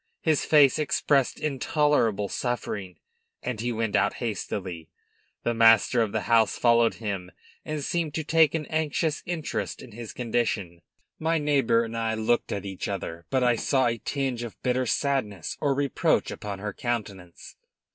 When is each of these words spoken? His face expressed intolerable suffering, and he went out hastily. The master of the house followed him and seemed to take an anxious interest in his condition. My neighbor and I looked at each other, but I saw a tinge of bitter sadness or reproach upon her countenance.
His 0.23 0.43
face 0.45 0.79
expressed 0.79 1.39
intolerable 1.39 2.27
suffering, 2.27 2.97
and 3.43 3.59
he 3.61 3.71
went 3.71 3.95
out 3.95 4.15
hastily. 4.15 4.89
The 5.43 5.53
master 5.53 6.01
of 6.01 6.11
the 6.11 6.21
house 6.21 6.57
followed 6.57 6.95
him 6.95 7.31
and 7.63 7.83
seemed 7.83 8.15
to 8.15 8.23
take 8.23 8.55
an 8.55 8.65
anxious 8.65 9.21
interest 9.27 9.79
in 9.79 9.91
his 9.91 10.11
condition. 10.11 10.81
My 11.19 11.37
neighbor 11.37 11.83
and 11.83 11.95
I 11.95 12.15
looked 12.15 12.51
at 12.51 12.65
each 12.65 12.87
other, 12.87 13.27
but 13.29 13.43
I 13.43 13.55
saw 13.55 13.85
a 13.85 13.99
tinge 13.99 14.41
of 14.41 14.59
bitter 14.63 14.87
sadness 14.87 15.55
or 15.61 15.75
reproach 15.75 16.31
upon 16.31 16.57
her 16.57 16.73
countenance. 16.73 17.55